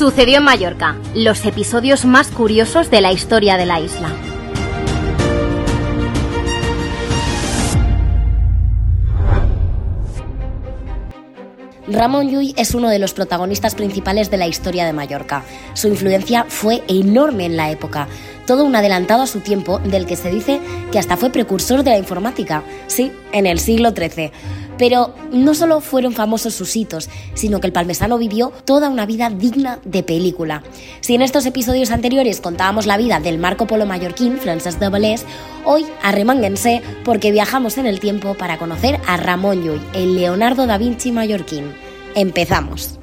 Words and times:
Sucedió 0.00 0.38
en 0.38 0.44
Mallorca, 0.44 0.96
los 1.14 1.44
episodios 1.44 2.06
más 2.06 2.28
curiosos 2.28 2.90
de 2.90 3.02
la 3.02 3.12
historia 3.12 3.58
de 3.58 3.66
la 3.66 3.80
isla. 3.80 4.08
Ramón 11.86 12.30
Llull 12.30 12.54
es 12.56 12.74
uno 12.74 12.88
de 12.88 12.98
los 12.98 13.12
protagonistas 13.12 13.74
principales 13.74 14.30
de 14.30 14.38
la 14.38 14.46
historia 14.46 14.86
de 14.86 14.94
Mallorca. 14.94 15.44
Su 15.74 15.88
influencia 15.88 16.46
fue 16.48 16.82
enorme 16.88 17.44
en 17.44 17.58
la 17.58 17.70
época, 17.70 18.08
todo 18.50 18.64
un 18.64 18.74
adelantado 18.74 19.22
a 19.22 19.28
su 19.28 19.38
tiempo 19.38 19.78
del 19.78 20.06
que 20.06 20.16
se 20.16 20.28
dice 20.28 20.58
que 20.90 20.98
hasta 20.98 21.16
fue 21.16 21.30
precursor 21.30 21.84
de 21.84 21.92
la 21.92 21.98
informática, 21.98 22.64
sí, 22.88 23.12
en 23.30 23.46
el 23.46 23.60
siglo 23.60 23.90
XIII. 23.92 24.32
Pero 24.76 25.14
no 25.30 25.54
solo 25.54 25.80
fueron 25.80 26.14
famosos 26.14 26.52
sus 26.52 26.74
hitos, 26.74 27.08
sino 27.34 27.60
que 27.60 27.68
el 27.68 27.72
palmesano 27.72 28.18
vivió 28.18 28.52
toda 28.64 28.88
una 28.88 29.06
vida 29.06 29.30
digna 29.30 29.78
de 29.84 30.02
película. 30.02 30.64
Si 31.00 31.14
en 31.14 31.22
estos 31.22 31.46
episodios 31.46 31.92
anteriores 31.92 32.40
contábamos 32.40 32.86
la 32.86 32.96
vida 32.96 33.20
del 33.20 33.38
Marco 33.38 33.68
Polo 33.68 33.86
mallorquín, 33.86 34.38
Frances 34.38 34.80
de 34.80 35.20
hoy 35.64 35.86
arremánguense 36.02 36.82
porque 37.04 37.30
viajamos 37.30 37.78
en 37.78 37.86
el 37.86 38.00
tiempo 38.00 38.34
para 38.34 38.58
conocer 38.58 38.98
a 39.06 39.16
Ramón 39.16 39.62
Llull, 39.62 39.80
el 39.94 40.16
Leonardo 40.16 40.66
da 40.66 40.76
Vinci 40.76 41.12
mallorquín. 41.12 41.72
Empezamos. 42.16 42.99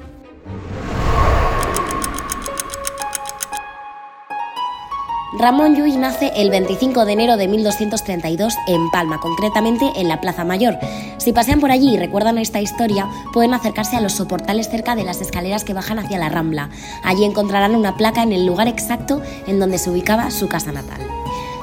Ramón 5.32 5.74
Llull 5.74 6.00
nace 6.00 6.32
el 6.36 6.48
25 6.48 7.04
de 7.04 7.12
enero 7.12 7.36
de 7.36 7.48
1232 7.48 8.54
en 8.66 8.90
Palma, 8.90 9.20
concretamente 9.20 9.92
en 9.96 10.08
la 10.08 10.22
Plaza 10.22 10.42
Mayor. 10.42 10.78
Si 11.18 11.34
pasean 11.34 11.60
por 11.60 11.70
allí 11.70 11.92
y 11.92 11.98
recuerdan 11.98 12.38
esta 12.38 12.62
historia, 12.62 13.06
pueden 13.34 13.52
acercarse 13.52 13.96
a 13.96 14.00
los 14.00 14.14
soportales 14.14 14.70
cerca 14.70 14.96
de 14.96 15.04
las 15.04 15.20
escaleras 15.20 15.64
que 15.64 15.74
bajan 15.74 15.98
hacia 15.98 16.18
la 16.18 16.30
Rambla. 16.30 16.70
Allí 17.04 17.24
encontrarán 17.24 17.74
una 17.74 17.94
placa 17.98 18.22
en 18.22 18.32
el 18.32 18.46
lugar 18.46 18.68
exacto 18.68 19.20
en 19.46 19.60
donde 19.60 19.76
se 19.76 19.90
ubicaba 19.90 20.30
su 20.30 20.48
casa 20.48 20.72
natal. 20.72 21.00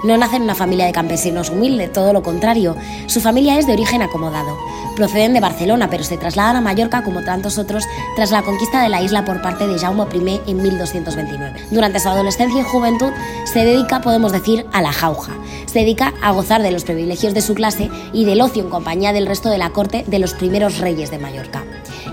No 0.05 0.15
nace 0.17 0.35
en 0.35 0.43
una 0.43 0.53
familia 0.53 0.85
de 0.85 0.91
campesinos 0.91 1.49
humilde, 1.49 1.87
todo 1.87 2.13
lo 2.13 2.21
contrario. 2.21 2.75
Su 3.07 3.21
familia 3.21 3.57
es 3.57 3.65
de 3.65 3.73
origen 3.73 4.03
acomodado. 4.03 4.55
Proceden 4.95 5.33
de 5.33 5.39
Barcelona, 5.39 5.89
pero 5.89 6.03
se 6.03 6.15
trasladan 6.15 6.57
a 6.57 6.61
Mallorca, 6.61 7.03
como 7.03 7.23
tantos 7.23 7.57
otros, 7.57 7.85
tras 8.15 8.29
la 8.29 8.43
conquista 8.43 8.83
de 8.83 8.89
la 8.89 9.01
isla 9.01 9.25
por 9.25 9.41
parte 9.41 9.65
de 9.65 9.79
Jaume 9.79 10.05
I 10.13 10.41
en 10.45 10.57
1229. 10.61 11.59
Durante 11.71 11.99
su 11.99 12.07
adolescencia 12.07 12.61
y 12.61 12.63
juventud 12.63 13.09
se 13.45 13.65
dedica, 13.65 14.01
podemos 14.01 14.31
decir, 14.31 14.67
a 14.73 14.83
la 14.83 14.93
jauja. 14.93 15.33
Se 15.65 15.79
dedica 15.79 16.13
a 16.21 16.33
gozar 16.33 16.61
de 16.61 16.69
los 16.69 16.83
privilegios 16.83 17.33
de 17.33 17.41
su 17.41 17.55
clase 17.55 17.89
y 18.13 18.25
del 18.25 18.41
ocio 18.41 18.61
en 18.61 18.69
compañía 18.69 19.11
del 19.11 19.25
resto 19.25 19.49
de 19.49 19.57
la 19.57 19.71
corte 19.71 20.05
de 20.05 20.19
los 20.19 20.35
primeros 20.35 20.77
reyes 20.77 21.09
de 21.09 21.17
Mallorca 21.17 21.63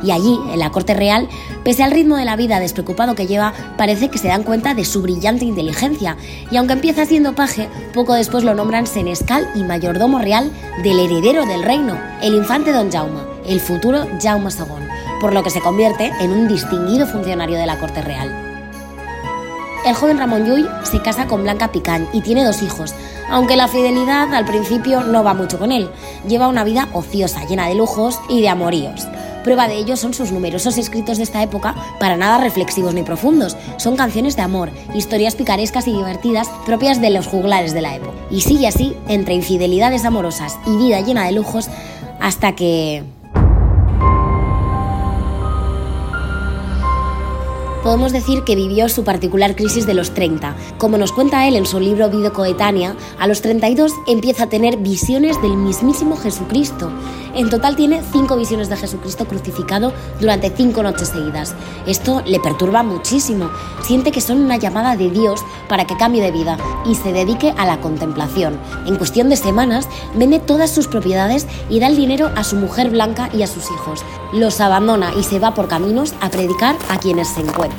y 0.03 0.11
allí, 0.11 0.39
en 0.53 0.59
la 0.59 0.71
corte 0.71 0.95
real, 0.95 1.29
pese 1.65 1.83
al 1.83 1.91
ritmo 1.91 2.17
de 2.17 2.25
la 2.25 2.37
vida 2.37 2.61
despreocupado 2.61 3.15
que 3.15 3.27
lleva, 3.27 3.53
parece 3.77 4.09
que 4.09 4.19
se 4.19 4.29
dan 4.29 4.43
cuenta 4.43 4.75
de 4.75 4.85
su 4.85 5.03
brillante 5.03 5.45
inteligencia, 5.45 6.17
y 6.51 6.57
aunque 6.57 6.75
empieza 6.75 7.07
siendo 7.07 7.35
paje, 7.35 7.69
poco 7.95 8.15
después 8.15 8.45
lo 8.45 8.55
nombran 8.55 8.87
senescal 8.87 9.49
y 9.55 9.63
mayordomo 9.63 10.19
real 10.19 10.51
del 10.83 11.01
heredero 11.01 11.47
del 11.47 11.63
reino, 11.63 11.99
el 12.23 12.35
infante 12.35 12.73
don 12.73 12.91
Jaume, 12.91 13.21
el 13.47 13.61
futuro 13.61 14.07
Jaume 14.21 14.51
II, 14.51 14.87
por 15.21 15.33
lo 15.33 15.43
que 15.43 15.51
se 15.51 15.61
convierte 15.61 16.11
en 16.21 16.33
un 16.33 16.49
distinguido 16.49 17.07
funcionario 17.07 17.59
de 17.59 17.67
la 17.67 17.79
corte 17.79 18.03
real. 18.03 18.53
El 19.85 19.95
joven 19.95 20.19
Ramón 20.19 20.45
Llull 20.45 20.69
se 20.85 21.03
casa 21.03 21.27
con 21.27 21.43
Blanca 21.43 21.73
Picán 21.73 22.09
y 22.13 22.21
tiene 22.21 22.45
dos 22.45 22.63
hijos, 22.63 22.95
aunque 23.29 23.57
la 23.57 23.67
fidelidad 23.67 24.33
al 24.33 24.45
principio 24.45 25.01
no 25.03 25.25
va 25.25 25.35
mucho 25.35 25.59
con 25.59 25.73
él. 25.73 25.91
Lleva 26.29 26.47
una 26.47 26.63
vida 26.63 26.89
ociosa, 26.93 27.45
llena 27.47 27.67
de 27.67 27.75
lujos 27.75 28.21
y 28.29 28.43
de 28.43 28.49
amoríos. 28.49 29.09
Prueba 29.45 29.69
de 29.69 29.77
ello 29.77 29.97
son 29.97 30.15
sus 30.15 30.33
numerosos 30.33 30.79
escritos 30.79 31.19
de 31.19 31.25
esta 31.25 31.43
época, 31.43 31.75
para 31.99 32.17
nada 32.17 32.39
reflexivos 32.39 32.95
ni 32.95 33.03
profundos. 33.03 33.57
Son 33.77 33.97
canciones 33.97 34.37
de 34.37 34.43
amor, 34.43 34.71
historias 34.95 35.35
picarescas 35.35 35.89
y 35.89 35.93
divertidas 35.93 36.49
propias 36.65 37.01
de 37.01 37.11
los 37.11 37.27
juglares 37.27 37.75
de 37.75 37.83
la 37.83 37.97
época. 37.97 38.15
Y 38.31 38.43
sigue 38.43 38.67
así, 38.67 38.97
entre 39.09 39.35
infidelidades 39.35 40.05
amorosas 40.05 40.59
y 40.67 40.77
vida 40.77 41.01
llena 41.01 41.25
de 41.25 41.33
lujos, 41.33 41.69
hasta 42.21 42.55
que... 42.55 43.03
podemos 47.83 48.13
decir 48.13 48.45
que 48.45 48.55
vivió 48.55 48.89
su 48.89 49.05
particular 49.05 49.57
crisis 49.57 49.87
de 49.87 49.95
los 49.95 50.15
30. 50.15 50.55
Como 50.79 50.99
nos 50.99 51.13
cuenta 51.13 51.47
él 51.49 51.57
en 51.57 51.67
su 51.67 51.81
libro 51.81 52.09
Vida 52.11 52.31
Coetánea, 52.31 52.97
a 53.19 53.27
los 53.27 53.43
32 53.43 53.93
empieza 54.07 54.45
a 54.45 54.49
tener 54.49 54.77
visiones 54.77 55.41
del 55.43 55.57
mismísimo 55.57 56.17
Jesucristo. 56.17 56.91
En 57.35 57.49
total 57.49 57.77
tiene 57.77 58.03
cinco 58.13 58.37
visiones 58.37 58.69
de 58.69 58.77
Jesucristo 58.77 59.27
crucificado 59.27 59.93
durante 60.21 60.53
cinco 60.55 60.83
noches 60.83 61.09
seguidas. 61.09 61.55
Esto 61.87 62.23
le 62.27 62.41
perturba 62.41 62.83
muchísimo. 62.83 63.51
Siente 63.83 64.13
que 64.13 64.21
son 64.21 64.43
una 64.43 64.59
llamada 64.59 64.97
de 64.97 65.11
Dios 65.11 65.41
para 65.69 65.87
que 65.87 65.97
cambie 65.97 66.23
de 66.23 66.31
vida 66.31 66.59
y 66.85 66.95
se 66.95 67.13
dedique 67.13 67.55
a 67.57 67.65
la 67.65 67.81
contemplación. 67.81 68.59
En 68.87 68.97
cuestión 68.97 69.31
de 69.31 69.37
semanas, 69.37 69.89
vende 70.15 70.41
todas 70.41 70.71
sus 70.71 70.89
propiedades 70.89 71.47
y 71.71 71.81
da 71.81 71.87
el 71.87 71.97
dinero 71.97 72.31
a 72.37 72.45
su 72.45 72.57
mujer 72.57 72.91
blanca 72.91 73.31
y 73.33 73.43
a 73.43 73.47
sus 73.47 73.65
hijos. 73.71 74.05
Los 74.35 74.61
abandona 74.61 75.13
y 75.19 75.23
se 75.23 75.39
va 75.39 75.55
por 75.55 75.69
caminos 75.69 76.15
a 76.21 76.31
predicar 76.31 76.77
a 76.91 76.99
quienes 76.99 77.29
se 77.29 77.41
encuentran. 77.41 77.72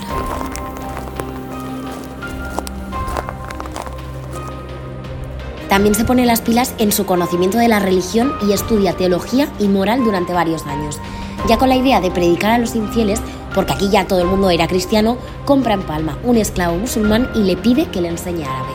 También 5.73 5.95
se 5.95 6.05
pone 6.05 6.27
las 6.27 6.41
pilas 6.41 6.75
en 6.77 6.91
su 6.91 7.07
conocimiento 7.07 7.57
de 7.57 7.67
la 7.67 7.79
religión 7.79 8.33
y 8.47 8.53
estudia 8.53 8.93
teología 8.93 9.49
y 9.57 9.67
moral 9.67 10.03
durante 10.03 10.31
varios 10.31 10.67
años. 10.67 10.99
Ya 11.47 11.57
con 11.57 11.67
la 11.67 11.75
idea 11.75 11.99
de 11.99 12.11
predicar 12.11 12.51
a 12.51 12.57
los 12.59 12.75
infieles, 12.75 13.19
porque 13.55 13.73
aquí 13.73 13.89
ya 13.89 14.05
todo 14.05 14.21
el 14.21 14.27
mundo 14.27 14.51
era 14.51 14.67
cristiano, 14.67 15.17
compra 15.45 15.73
en 15.73 15.81
Palma 15.81 16.19
un 16.23 16.37
esclavo 16.37 16.77
musulmán 16.77 17.27
y 17.33 17.39
le 17.39 17.57
pide 17.57 17.87
que 17.87 18.01
le 18.01 18.09
enseñe 18.09 18.43
árabe. 18.43 18.73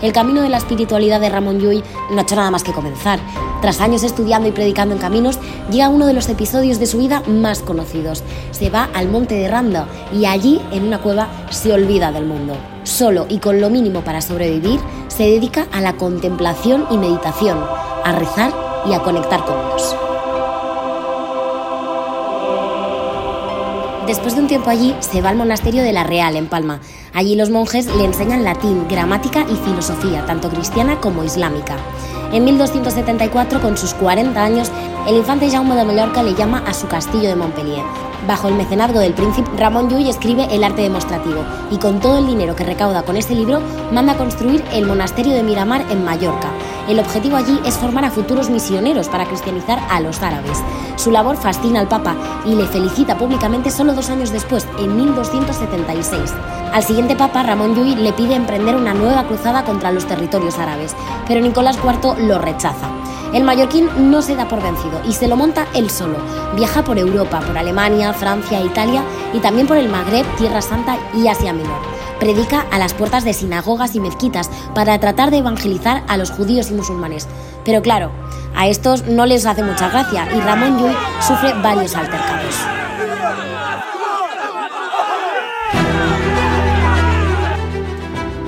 El 0.00 0.14
camino 0.14 0.40
de 0.40 0.48
la 0.48 0.56
espiritualidad 0.56 1.20
de 1.20 1.28
Ramón 1.28 1.58
Llull 1.58 1.84
no 2.10 2.18
ha 2.18 2.22
hecho 2.22 2.36
nada 2.36 2.50
más 2.50 2.62
que 2.62 2.72
comenzar. 2.72 3.20
Tras 3.60 3.80
años 3.80 4.02
estudiando 4.02 4.48
y 4.48 4.52
predicando 4.52 4.94
en 4.94 5.00
caminos, 5.00 5.38
llega 5.70 5.90
uno 5.90 6.06
de 6.06 6.14
los 6.14 6.28
episodios 6.28 6.78
de 6.78 6.86
su 6.86 6.98
vida 6.98 7.22
más 7.26 7.60
conocidos. 7.60 8.24
Se 8.52 8.70
va 8.70 8.88
al 8.94 9.08
monte 9.08 9.34
de 9.34 9.48
Randa 9.48 9.86
y 10.12 10.24
allí, 10.24 10.60
en 10.72 10.84
una 10.84 11.02
cueva, 11.02 11.28
se 11.50 11.72
olvida 11.72 12.10
del 12.10 12.24
mundo. 12.24 12.54
Solo 12.84 13.26
y 13.28 13.38
con 13.38 13.60
lo 13.60 13.68
mínimo 13.68 14.00
para 14.00 14.22
sobrevivir, 14.22 14.80
se 15.08 15.24
dedica 15.24 15.66
a 15.72 15.80
la 15.82 15.96
contemplación 15.96 16.86
y 16.90 16.96
meditación, 16.96 17.58
a 18.04 18.12
rezar 18.12 18.52
y 18.88 18.94
a 18.94 19.00
conectar 19.00 19.44
con 19.44 19.56
Dios. 19.68 19.96
Después 24.06 24.34
de 24.34 24.40
un 24.40 24.48
tiempo 24.48 24.70
allí, 24.70 24.96
se 25.00 25.20
va 25.20 25.28
al 25.28 25.36
monasterio 25.36 25.82
de 25.82 25.92
la 25.92 26.02
Real, 26.02 26.34
en 26.34 26.48
Palma. 26.48 26.80
Allí 27.14 27.36
los 27.36 27.50
monjes 27.50 27.86
le 27.94 28.04
enseñan 28.04 28.42
latín, 28.42 28.88
gramática 28.88 29.42
y 29.42 29.54
filosofía, 29.56 30.24
tanto 30.24 30.48
cristiana 30.48 31.00
como 31.00 31.22
islámica. 31.22 31.76
En 32.32 32.44
1274, 32.44 33.60
con 33.60 33.76
sus 33.76 33.92
40 33.94 34.40
años, 34.40 34.70
el 35.08 35.16
infante 35.16 35.50
Jaume 35.50 35.74
de 35.74 35.84
Mallorca 35.84 36.22
le 36.22 36.34
llama 36.34 36.62
a 36.64 36.72
su 36.72 36.86
castillo 36.86 37.28
de 37.28 37.34
Montpellier. 37.34 37.82
Bajo 38.28 38.46
el 38.46 38.54
mecenazgo 38.54 39.00
del 39.00 39.14
príncipe, 39.14 39.50
Ramón 39.56 39.88
Llull 39.88 40.08
escribe 40.08 40.46
El 40.54 40.62
arte 40.62 40.82
demostrativo 40.82 41.42
y 41.72 41.78
con 41.78 41.98
todo 41.98 42.18
el 42.18 42.28
dinero 42.28 42.54
que 42.54 42.64
recauda 42.64 43.02
con 43.02 43.16
este 43.16 43.34
libro 43.34 43.60
manda 43.90 44.16
construir 44.16 44.62
el 44.72 44.86
monasterio 44.86 45.34
de 45.34 45.42
Miramar 45.42 45.84
en 45.90 46.04
Mallorca. 46.04 46.50
El 46.88 46.98
objetivo 46.98 47.36
allí 47.36 47.60
es 47.64 47.74
formar 47.74 48.04
a 48.04 48.10
futuros 48.10 48.50
misioneros 48.50 49.08
para 49.08 49.26
cristianizar 49.26 49.78
a 49.90 50.00
los 50.00 50.22
árabes. 50.22 50.58
Su 50.96 51.10
labor 51.10 51.36
fascina 51.36 51.80
al 51.80 51.88
Papa 51.88 52.14
y 52.44 52.54
le 52.54 52.66
felicita 52.66 53.16
públicamente 53.16 53.70
solo 53.70 53.94
dos 53.94 54.10
años 54.10 54.30
después, 54.30 54.66
en 54.78 54.96
1276. 54.96 56.32
Al 56.72 56.82
siguiente 56.82 57.16
Papa, 57.16 57.42
Ramón 57.42 57.74
Llull 57.74 58.02
le 58.02 58.12
pide 58.12 58.34
emprender 58.34 58.76
una 58.76 58.94
nueva 58.94 59.24
cruzada 59.24 59.64
contra 59.64 59.92
los 59.92 60.06
territorios 60.06 60.58
árabes, 60.58 60.94
pero 61.26 61.40
Nicolás 61.40 61.78
IV 61.82 62.26
lo 62.26 62.38
rechaza. 62.38 62.99
El 63.32 63.44
mallorquín 63.44 63.88
no 64.10 64.22
se 64.22 64.34
da 64.34 64.48
por 64.48 64.60
vencido 64.60 65.00
y 65.08 65.12
se 65.12 65.28
lo 65.28 65.36
monta 65.36 65.66
él 65.74 65.88
solo. 65.88 66.16
Viaja 66.56 66.82
por 66.82 66.98
Europa, 66.98 67.40
por 67.40 67.56
Alemania, 67.56 68.12
Francia, 68.12 68.60
Italia 68.60 69.04
y 69.32 69.38
también 69.38 69.68
por 69.68 69.76
el 69.76 69.88
Magreb, 69.88 70.26
Tierra 70.36 70.60
Santa 70.60 70.98
y 71.14 71.28
Asia 71.28 71.52
Menor. 71.52 71.80
Predica 72.18 72.66
a 72.72 72.78
las 72.78 72.92
puertas 72.92 73.24
de 73.24 73.32
sinagogas 73.32 73.94
y 73.94 74.00
mezquitas 74.00 74.50
para 74.74 74.98
tratar 74.98 75.30
de 75.30 75.38
evangelizar 75.38 76.02
a 76.08 76.16
los 76.16 76.30
judíos 76.30 76.70
y 76.70 76.74
musulmanes. 76.74 77.28
Pero 77.64 77.82
claro, 77.82 78.10
a 78.56 78.66
estos 78.66 79.06
no 79.06 79.26
les 79.26 79.46
hace 79.46 79.62
mucha 79.62 79.88
gracia 79.88 80.28
y 80.34 80.40
Ramón 80.40 80.78
Llull 80.78 80.96
sufre 81.20 81.54
varios 81.62 81.94
altercados. 81.94 82.79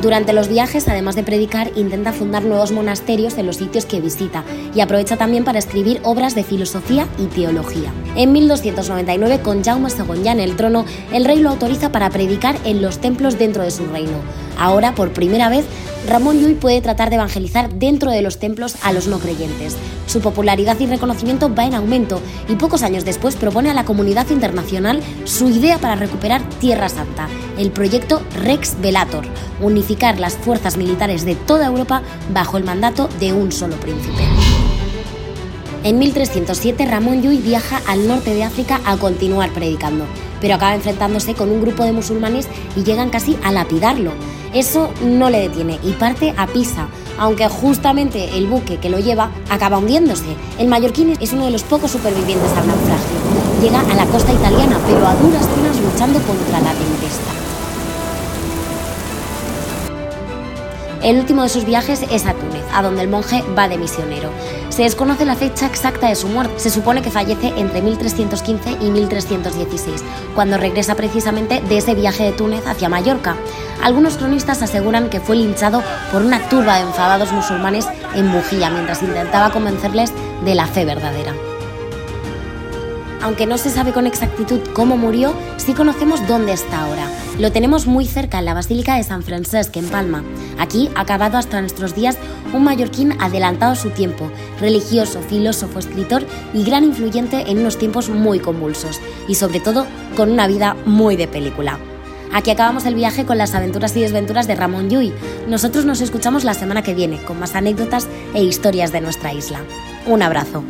Durante 0.02 0.32
los 0.32 0.48
viajes, 0.48 0.88
además 0.88 1.14
de 1.14 1.22
predicar, 1.22 1.70
intenta 1.76 2.12
fundar 2.12 2.42
nuevos 2.42 2.72
monasterios 2.72 3.38
en 3.38 3.46
los 3.46 3.58
sitios 3.58 3.86
que 3.86 4.00
visita 4.00 4.42
y 4.74 4.80
aprovecha 4.80 5.16
también 5.16 5.44
para 5.44 5.60
escribir 5.60 6.00
obras 6.02 6.34
de 6.34 6.42
filosofía 6.42 7.06
y 7.18 7.26
teología. 7.26 7.92
En 8.16 8.32
1299, 8.32 9.42
con 9.42 9.62
Jaume 9.62 9.88
II 9.90 10.26
en 10.26 10.40
el 10.40 10.56
trono, 10.56 10.84
el 11.12 11.24
rey 11.24 11.38
lo 11.38 11.50
autoriza 11.50 11.92
para 11.92 12.10
predicar 12.10 12.56
en 12.64 12.82
los 12.82 12.98
templos 12.98 13.38
dentro 13.38 13.62
de 13.62 13.70
su 13.70 13.86
reino. 13.86 14.18
Ahora, 14.58 14.94
por 14.94 15.12
primera 15.12 15.48
vez, 15.48 15.64
Ramón 16.08 16.40
Llull 16.40 16.54
puede 16.54 16.80
tratar 16.80 17.10
de 17.10 17.16
evangelizar 17.16 17.72
dentro 17.74 18.10
de 18.10 18.22
los 18.22 18.38
templos 18.38 18.76
a 18.82 18.92
los 18.92 19.06
no 19.06 19.18
creyentes. 19.18 19.76
Su 20.06 20.20
popularidad 20.20 20.78
y 20.80 20.86
reconocimiento 20.86 21.54
va 21.54 21.64
en 21.64 21.74
aumento 21.74 22.20
y 22.48 22.56
pocos 22.56 22.82
años 22.82 23.04
después 23.04 23.36
propone 23.36 23.70
a 23.70 23.74
la 23.74 23.84
comunidad 23.84 24.28
internacional 24.30 25.00
su 25.24 25.48
idea 25.48 25.78
para 25.78 25.94
recuperar 25.94 26.42
Tierra 26.60 26.88
Santa, 26.88 27.28
el 27.56 27.70
proyecto 27.70 28.20
Rex 28.42 28.80
Velator, 28.80 29.24
unificar 29.60 30.18
las 30.18 30.36
fuerzas 30.36 30.76
militares 30.76 31.24
de 31.24 31.36
toda 31.36 31.66
Europa 31.66 32.02
bajo 32.32 32.56
el 32.56 32.64
mandato 32.64 33.08
de 33.20 33.32
un 33.32 33.52
solo 33.52 33.76
príncipe. 33.76 34.22
En 35.84 35.98
1307 35.98 36.86
Ramón 36.86 37.22
Llull 37.22 37.38
viaja 37.38 37.80
al 37.88 38.06
norte 38.06 38.34
de 38.34 38.44
África 38.44 38.80
a 38.84 38.96
continuar 38.96 39.50
predicando, 39.50 40.04
pero 40.42 40.56
acaba 40.56 40.74
enfrentándose 40.74 41.34
con 41.34 41.50
un 41.50 41.62
grupo 41.62 41.84
de 41.84 41.92
musulmanes 41.92 42.48
y 42.76 42.82
llegan 42.82 43.08
casi 43.08 43.38
a 43.42 43.52
lapidarlo. 43.52 44.12
Eso 44.52 44.90
no 45.02 45.30
le 45.30 45.40
detiene 45.40 45.78
y 45.82 45.92
parte 45.92 46.34
a 46.36 46.46
Pisa, 46.46 46.88
aunque 47.18 47.48
justamente 47.48 48.36
el 48.36 48.46
buque 48.48 48.76
que 48.76 48.90
lo 48.90 48.98
lleva 48.98 49.30
acaba 49.48 49.78
hundiéndose. 49.78 50.36
El 50.58 50.68
mallorquín 50.68 51.16
es 51.20 51.32
uno 51.32 51.46
de 51.46 51.52
los 51.52 51.62
pocos 51.62 51.92
supervivientes 51.92 52.50
al 52.50 52.66
naufragio. 52.66 53.62
Llega 53.62 53.80
a 53.80 53.94
la 53.94 54.06
costa 54.06 54.32
italiana, 54.32 54.78
pero 54.86 55.06
a 55.06 55.14
duras 55.14 55.46
penas 55.46 55.80
luchando 55.80 56.18
contra 56.20 56.60
la 56.60 56.72
tempestad. 56.72 57.41
El 61.02 61.18
último 61.18 61.42
de 61.42 61.48
sus 61.48 61.64
viajes 61.64 62.02
es 62.12 62.26
a 62.26 62.34
Túnez, 62.34 62.64
a 62.72 62.80
donde 62.80 63.02
el 63.02 63.08
monje 63.08 63.42
va 63.58 63.68
de 63.68 63.76
misionero. 63.76 64.30
Se 64.68 64.84
desconoce 64.84 65.24
la 65.24 65.34
fecha 65.34 65.66
exacta 65.66 66.08
de 66.08 66.14
su 66.14 66.28
muerte. 66.28 66.60
Se 66.60 66.70
supone 66.70 67.02
que 67.02 67.10
fallece 67.10 67.48
entre 67.56 67.82
1315 67.82 68.78
y 68.80 68.90
1316, 68.90 70.04
cuando 70.36 70.58
regresa 70.58 70.94
precisamente 70.94 71.60
de 71.60 71.78
ese 71.78 71.96
viaje 71.96 72.22
de 72.22 72.32
Túnez 72.32 72.64
hacia 72.68 72.88
Mallorca. 72.88 73.36
Algunos 73.82 74.16
cronistas 74.16 74.62
aseguran 74.62 75.10
que 75.10 75.18
fue 75.18 75.34
linchado 75.34 75.82
por 76.12 76.22
una 76.22 76.48
turba 76.48 76.76
de 76.76 76.82
enfadados 76.82 77.32
musulmanes 77.32 77.88
en 78.14 78.30
Bujía 78.30 78.70
mientras 78.70 79.02
intentaba 79.02 79.50
convencerles 79.50 80.12
de 80.44 80.54
la 80.54 80.66
fe 80.66 80.84
verdadera. 80.84 81.34
Aunque 83.22 83.46
no 83.46 83.58
se 83.58 83.70
sabe 83.70 83.92
con 83.92 84.06
exactitud 84.06 84.60
cómo 84.72 84.96
murió, 84.96 85.34
sí 85.56 85.74
conocemos 85.74 86.26
dónde 86.28 86.52
está 86.52 86.82
ahora. 86.82 87.08
Lo 87.38 87.50
tenemos 87.50 87.86
muy 87.86 88.06
cerca 88.06 88.38
en 88.38 88.44
la 88.44 88.54
Basílica 88.54 88.96
de 88.96 89.04
San 89.04 89.22
Francisco, 89.22 89.78
en 89.78 89.88
Palma. 89.88 90.22
Aquí 90.58 90.90
ha 90.94 91.00
acabado 91.00 91.38
hasta 91.38 91.60
nuestros 91.60 91.94
días 91.94 92.18
un 92.52 92.62
mallorquín 92.64 93.20
adelantado 93.20 93.72
a 93.72 93.76
su 93.76 93.90
tiempo, 93.90 94.30
religioso, 94.60 95.20
filósofo, 95.22 95.78
escritor 95.78 96.24
y 96.52 96.62
gran 96.62 96.84
influyente 96.84 97.50
en 97.50 97.60
unos 97.60 97.78
tiempos 97.78 98.10
muy 98.10 98.38
convulsos, 98.38 99.00
y 99.28 99.34
sobre 99.36 99.60
todo 99.60 99.86
con 100.14 100.30
una 100.30 100.46
vida 100.46 100.76
muy 100.84 101.16
de 101.16 101.26
película. 101.26 101.78
Aquí 102.34 102.50
acabamos 102.50 102.84
el 102.84 102.94
viaje 102.94 103.24
con 103.24 103.38
las 103.38 103.54
aventuras 103.54 103.96
y 103.96 104.00
desventuras 104.00 104.46
de 104.46 104.54
Ramón 104.54 104.88
Llull. 104.88 105.12
Nosotros 105.48 105.84
nos 105.84 106.00
escuchamos 106.00 106.44
la 106.44 106.54
semana 106.54 106.82
que 106.82 106.94
viene 106.94 107.22
con 107.22 107.38
más 107.38 107.54
anécdotas 107.54 108.08
e 108.34 108.42
historias 108.42 108.92
de 108.92 109.00
nuestra 109.00 109.32
isla. 109.32 109.60
Un 110.06 110.22
abrazo. 110.22 110.62